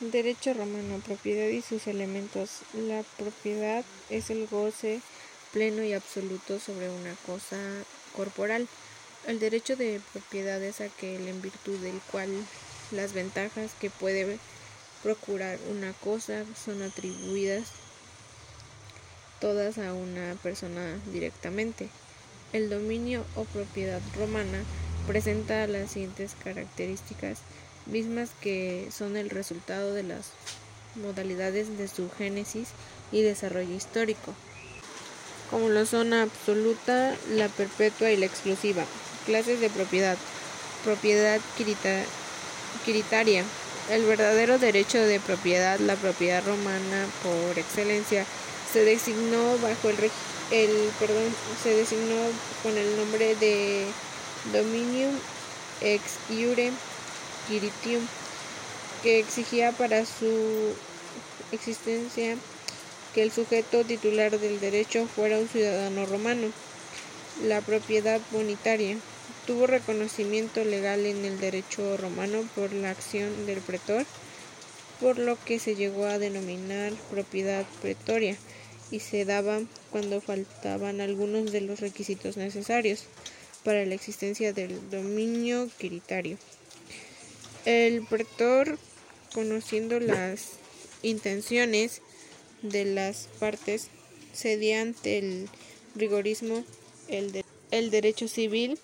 Derecho 0.00 0.52
romano, 0.54 1.00
propiedad 1.06 1.46
y 1.46 1.62
sus 1.62 1.86
elementos. 1.86 2.62
La 2.72 3.04
propiedad 3.16 3.84
es 4.10 4.28
el 4.28 4.48
goce 4.48 5.00
pleno 5.52 5.84
y 5.84 5.92
absoluto 5.92 6.58
sobre 6.58 6.90
una 6.90 7.14
cosa 7.24 7.56
corporal. 8.16 8.66
El 9.28 9.38
derecho 9.38 9.76
de 9.76 10.00
propiedad 10.12 10.60
es 10.64 10.80
aquel 10.80 11.28
en 11.28 11.40
virtud 11.40 11.78
del 11.78 12.00
cual 12.10 12.28
las 12.90 13.12
ventajas 13.12 13.70
que 13.80 13.88
puede 13.88 14.40
procurar 15.04 15.60
una 15.70 15.92
cosa 15.92 16.44
son 16.56 16.82
atribuidas 16.82 17.68
todas 19.40 19.78
a 19.78 19.94
una 19.94 20.34
persona 20.42 20.98
directamente. 21.12 21.88
El 22.52 22.68
dominio 22.68 23.24
o 23.36 23.44
propiedad 23.44 24.02
romana 24.16 24.58
presenta 25.06 25.68
las 25.68 25.92
siguientes 25.92 26.34
características 26.42 27.38
mismas 27.86 28.30
que 28.40 28.88
son 28.96 29.16
el 29.16 29.30
resultado 29.30 29.92
de 29.94 30.02
las 30.02 30.30
modalidades 30.96 31.76
de 31.76 31.88
su 31.88 32.10
génesis 32.10 32.68
y 33.12 33.22
desarrollo 33.22 33.74
histórico, 33.74 34.34
como 35.50 35.68
lo 35.68 35.86
son 35.86 36.12
absoluta, 36.12 37.14
la 37.30 37.48
perpetua 37.48 38.10
y 38.10 38.16
la 38.16 38.26
exclusiva. 38.26 38.84
Clases 39.26 39.60
de 39.60 39.70
propiedad. 39.70 40.16
Propiedad 40.84 41.40
quiritaria. 42.84 43.44
El 43.90 44.04
verdadero 44.04 44.58
derecho 44.58 44.98
de 44.98 45.20
propiedad, 45.20 45.78
la 45.78 45.96
propiedad 45.96 46.44
romana 46.44 47.06
por 47.22 47.58
excelencia, 47.58 48.24
se 48.72 48.84
designó 48.84 49.58
bajo 49.58 49.90
el, 49.90 49.96
el 50.50 50.90
perdón, 50.98 51.34
se 51.62 51.74
designó 51.74 52.16
con 52.62 52.76
el 52.76 52.96
nombre 52.96 53.34
de 53.36 53.86
dominium 54.52 55.14
ex 55.80 56.18
iure 56.30 56.72
quiritium, 57.48 58.06
que 59.02 59.18
exigía 59.18 59.72
para 59.72 60.04
su 60.06 60.74
existencia 61.52 62.36
que 63.14 63.22
el 63.22 63.30
sujeto 63.30 63.84
titular 63.84 64.38
del 64.38 64.58
derecho 64.60 65.06
fuera 65.06 65.38
un 65.38 65.48
ciudadano 65.48 66.04
romano. 66.06 66.48
La 67.44 67.60
propiedad 67.60 68.20
bonitaria 68.32 68.96
tuvo 69.46 69.66
reconocimiento 69.66 70.64
legal 70.64 71.06
en 71.06 71.24
el 71.24 71.38
derecho 71.38 71.96
romano 71.96 72.44
por 72.54 72.72
la 72.72 72.90
acción 72.90 73.46
del 73.46 73.60
pretor, 73.60 74.04
por 75.00 75.18
lo 75.18 75.36
que 75.44 75.58
se 75.58 75.76
llegó 75.76 76.06
a 76.06 76.18
denominar 76.18 76.92
propiedad 77.10 77.66
pretoria 77.82 78.36
y 78.90 79.00
se 79.00 79.24
daba 79.24 79.60
cuando 79.90 80.20
faltaban 80.20 81.00
algunos 81.00 81.52
de 81.52 81.60
los 81.60 81.80
requisitos 81.80 82.36
necesarios 82.36 83.04
para 83.64 83.84
la 83.86 83.94
existencia 83.94 84.52
del 84.52 84.90
dominio 84.90 85.68
quiritario. 85.78 86.38
El 87.64 88.04
pretor, 88.04 88.78
conociendo 89.32 90.00
las 90.00 90.52
intenciones 91.02 92.02
de 92.62 92.84
las 92.84 93.28
partes, 93.38 93.88
cedía 94.34 94.82
ante 94.82 95.18
el 95.18 95.48
rigorismo 95.94 96.64
el, 97.08 97.44
el 97.70 97.90
derecho 97.90 98.28
civil, 98.28 98.78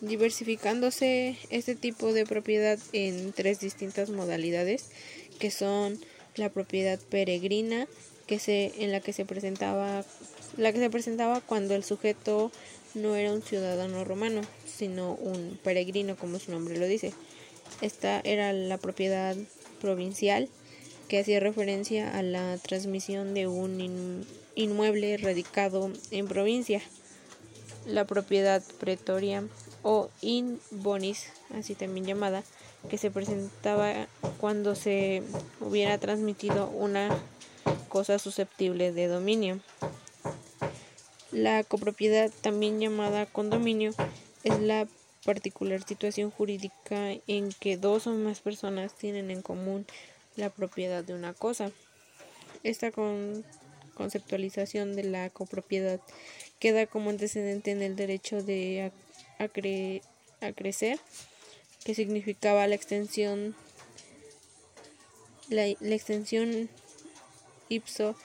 diversificándose 0.00 1.36
este 1.50 1.74
tipo 1.74 2.12
de 2.12 2.24
propiedad 2.24 2.78
en 2.92 3.32
tres 3.32 3.60
distintas 3.60 4.10
modalidades, 4.10 4.86
que 5.38 5.50
son 5.50 5.98
la 6.36 6.50
propiedad 6.50 7.00
peregrina, 7.00 7.88
que 8.26 8.38
se, 8.38 8.72
en 8.78 8.92
la 8.92 9.00
que 9.00 9.12
se 9.12 9.24
presentaba 9.24 10.04
la 10.56 10.72
que 10.72 10.78
se 10.78 10.90
presentaba 10.90 11.40
cuando 11.40 11.74
el 11.74 11.84
sujeto 11.84 12.50
no 12.94 13.14
era 13.14 13.32
un 13.32 13.42
ciudadano 13.42 14.04
romano, 14.04 14.40
sino 14.66 15.14
un 15.14 15.58
peregrino, 15.62 16.16
como 16.16 16.38
su 16.38 16.50
nombre 16.50 16.76
lo 16.78 16.86
dice. 16.86 17.12
Esta 17.80 18.20
era 18.20 18.52
la 18.52 18.78
propiedad 18.78 19.36
provincial, 19.80 20.48
que 21.08 21.20
hacía 21.20 21.40
referencia 21.40 22.16
a 22.16 22.22
la 22.22 22.58
transmisión 22.58 23.34
de 23.34 23.46
un 23.46 24.26
inmueble 24.54 25.16
radicado 25.16 25.90
en 26.10 26.28
provincia. 26.28 26.82
La 27.86 28.04
propiedad 28.04 28.62
pretoria 28.78 29.44
o 29.82 30.10
in 30.20 30.60
bonis, 30.70 31.26
así 31.54 31.74
también 31.74 32.06
llamada, 32.06 32.44
que 32.90 32.98
se 32.98 33.10
presentaba 33.10 34.06
cuando 34.38 34.74
se 34.74 35.22
hubiera 35.60 35.98
transmitido 35.98 36.68
una 36.68 37.08
cosa 37.88 38.18
susceptible 38.18 38.92
de 38.92 39.06
dominio. 39.06 39.60
La 41.32 41.64
copropiedad, 41.64 42.30
también 42.40 42.80
llamada 42.80 43.26
condominio, 43.26 43.92
es 44.44 44.58
la 44.60 44.86
particular 45.28 45.82
situación 45.86 46.30
jurídica 46.30 47.12
en 47.26 47.50
que 47.60 47.76
dos 47.76 48.06
o 48.06 48.14
más 48.14 48.40
personas 48.40 48.94
tienen 48.96 49.30
en 49.30 49.42
común 49.42 49.84
la 50.36 50.48
propiedad 50.48 51.04
de 51.04 51.12
una 51.12 51.34
cosa. 51.34 51.70
Esta 52.62 52.90
conceptualización 53.94 54.96
de 54.96 55.04
la 55.04 55.28
copropiedad 55.28 56.00
queda 56.58 56.86
como 56.86 57.10
antecedente 57.10 57.72
en 57.72 57.82
el 57.82 57.94
derecho 57.94 58.42
de 58.42 58.90
acrecer, 60.40 60.98
que 61.84 61.94
significaba 61.94 62.66
la 62.66 62.74
extensión 62.74 63.54
la 65.50 65.66
extensión 65.66 66.70
ipso 67.68 68.16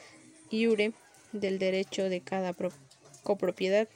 iure 0.50 0.94
del 1.34 1.60
derecho 1.60 2.08
de 2.08 2.22
cada 2.22 2.56
copropiedad. 3.24 3.90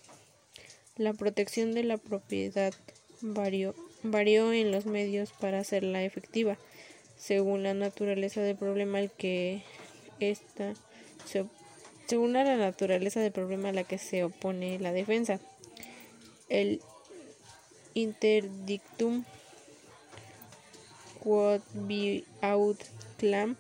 La 0.97 1.13
protección 1.13 1.73
de 1.73 1.83
la 1.83 1.95
propiedad 1.97 2.73
varió, 3.21 3.75
varió 4.03 4.53
en 4.53 4.71
los 4.71 4.85
medios 4.85 5.31
para 5.31 5.59
hacerla 5.59 6.03
efectiva, 6.03 6.57
según 7.17 7.63
la 7.63 7.73
naturaleza 7.73 8.41
del 8.41 8.55
problema 8.55 8.99
al 8.99 9.11
que 9.11 9.63
esta 10.19 10.73
según 12.07 12.33
la 12.33 12.55
naturaleza 12.55 13.19
del 13.19 13.33
problema 13.33 13.69
a 13.69 13.73
la 13.73 13.83
que 13.83 13.97
se 13.97 14.23
opone 14.23 14.79
la 14.79 14.93
defensa. 14.93 15.39
El 16.47 16.81
interdictum 17.93 19.25
quod 21.19 21.61
vi 21.73 22.23
aut 22.41 22.81
clam 23.17 23.57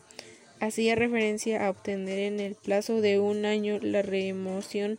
hacía 0.61 0.95
referencia 0.95 1.65
a 1.65 1.69
obtener 1.69 2.19
en 2.19 2.39
el 2.39 2.55
plazo 2.55 3.01
de 3.01 3.19
un 3.19 3.45
año 3.45 3.79
la 3.81 4.01
remoción 4.01 4.97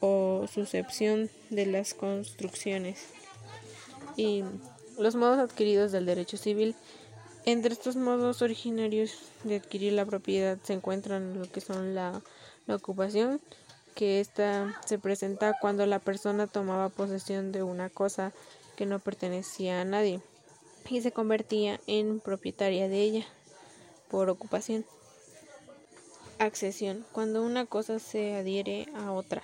o 0.00 0.46
suscepción 0.52 1.30
de 1.48 1.64
las 1.64 1.94
construcciones 1.94 3.06
y 4.16 4.42
los 4.98 5.14
modos 5.14 5.38
adquiridos 5.38 5.92
del 5.92 6.06
derecho 6.06 6.36
civil. 6.36 6.74
Entre 7.44 7.72
estos 7.72 7.96
modos 7.96 8.42
originarios 8.42 9.12
de 9.44 9.56
adquirir 9.56 9.92
la 9.92 10.04
propiedad 10.04 10.58
se 10.64 10.72
encuentran 10.72 11.38
lo 11.38 11.50
que 11.50 11.60
son 11.60 11.94
la, 11.94 12.22
la 12.66 12.74
ocupación, 12.74 13.40
que 13.94 14.20
ésta 14.20 14.78
se 14.84 14.98
presenta 14.98 15.56
cuando 15.60 15.86
la 15.86 16.00
persona 16.00 16.46
tomaba 16.48 16.88
posesión 16.88 17.52
de 17.52 17.62
una 17.62 17.88
cosa 17.88 18.32
que 18.76 18.84
no 18.84 18.98
pertenecía 18.98 19.80
a 19.80 19.84
nadie 19.84 20.20
y 20.90 21.00
se 21.00 21.12
convertía 21.12 21.80
en 21.86 22.20
propietaria 22.20 22.88
de 22.88 23.00
ella 23.00 23.26
por 24.08 24.28
ocupación. 24.28 24.84
Accesión, 26.38 27.04
cuando 27.12 27.42
una 27.42 27.66
cosa 27.66 27.98
se 27.98 28.36
adhiere 28.36 28.86
a 28.94 29.12
otra, 29.12 29.42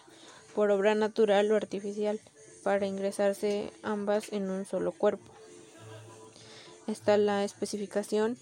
por 0.54 0.70
obra 0.70 0.94
natural 0.94 1.50
o 1.50 1.56
artificial, 1.56 2.20
para 2.62 2.86
ingresarse 2.86 3.70
ambas 3.82 4.32
en 4.32 4.50
un 4.50 4.64
solo 4.64 4.92
cuerpo. 4.92 5.30
Está 6.86 7.16
la 7.16 7.44
especificación, 7.44 8.36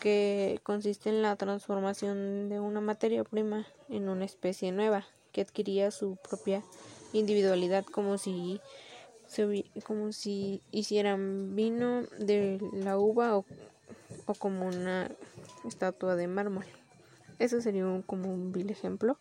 que 0.00 0.60
consiste 0.64 1.10
en 1.10 1.22
la 1.22 1.36
transformación 1.36 2.48
de 2.48 2.58
una 2.58 2.80
materia 2.80 3.22
prima 3.22 3.66
en 3.88 4.08
una 4.08 4.24
especie 4.24 4.72
nueva, 4.72 5.06
que 5.30 5.42
adquiría 5.42 5.90
su 5.90 6.16
propia 6.16 6.62
individualidad 7.12 7.84
como 7.84 8.18
si 8.18 8.60
como 9.84 10.12
si 10.12 10.60
hicieran 10.72 11.56
vino 11.56 12.02
de 12.18 12.58
la 12.72 12.98
uva 12.98 13.38
o 13.38 13.46
o 14.26 14.34
como 14.34 14.66
una 14.66 15.10
estatua 15.64 16.16
de 16.16 16.26
mármol. 16.26 16.64
Eso 17.38 17.60
sería 17.60 17.86
un, 17.86 18.02
como 18.02 18.32
un 18.32 18.52
vil 18.52 18.70
ejemplo. 18.70 19.18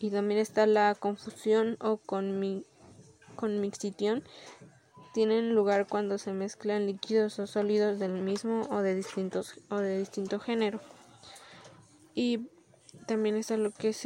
Y 0.00 0.10
también 0.10 0.40
está 0.40 0.66
la 0.66 0.94
confusión 0.94 1.76
o 1.80 1.96
con 1.96 2.38
conmixtión. 3.38 4.24
Tienen 5.14 5.54
lugar 5.54 5.86
cuando 5.86 6.18
se 6.18 6.32
mezclan 6.32 6.86
líquidos 6.86 7.38
o 7.38 7.46
sólidos 7.46 8.00
del 8.00 8.12
mismo 8.12 8.62
o 8.70 8.82
de 8.82 8.96
distintos 8.96 9.54
o 9.70 9.76
de 9.76 9.98
distinto 9.98 10.40
género. 10.40 10.80
Y 12.14 12.48
también 13.06 13.36
está 13.36 13.56
lo 13.56 13.70
que 13.70 13.90
es 13.90 14.04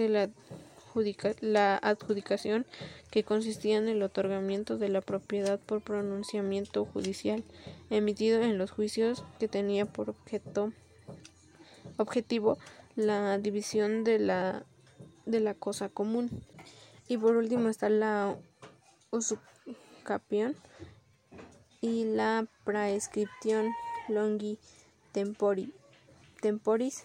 la 1.40 1.76
adjudicación, 1.78 2.66
que 3.10 3.24
consistía 3.24 3.78
en 3.78 3.88
el 3.88 4.02
otorgamiento 4.02 4.76
de 4.76 4.90
la 4.90 5.00
propiedad 5.00 5.58
por 5.58 5.80
pronunciamiento 5.80 6.84
judicial 6.84 7.42
emitido 7.88 8.42
en 8.42 8.58
los 8.58 8.70
juicios 8.70 9.24
que 9.38 9.48
tenía 9.48 9.86
por 9.86 10.10
objeto, 10.10 10.72
objetivo 11.96 12.58
la 12.94 13.38
división 13.38 14.04
de 14.04 14.18
la, 14.18 14.64
de 15.24 15.40
la 15.40 15.54
cosa 15.54 15.88
común. 15.88 16.30
Y 17.08 17.16
por 17.16 17.36
último 17.36 17.68
está 17.68 17.88
la 17.88 18.36
usucapión 19.12 20.56
y 21.80 22.04
la 22.06 22.46
praescripción 22.64 23.70
longi 24.08 24.58
tempori, 25.12 25.72
temporis, 26.40 27.04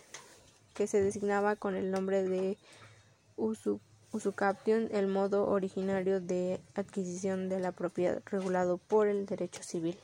que 0.73 0.87
se 0.87 1.01
designaba 1.01 1.55
con 1.55 1.75
el 1.75 1.91
nombre 1.91 2.23
de 2.23 2.57
usucapión 4.11 4.89
el 4.91 5.07
modo 5.07 5.47
ordinario 5.47 6.21
de 6.21 6.61
adquisición 6.75 7.49
de 7.49 7.59
la 7.59 7.71
propiedad 7.71 8.21
regulado 8.25 8.77
por 8.77 9.07
el 9.07 9.25
derecho 9.25 9.61
civil. 9.61 9.97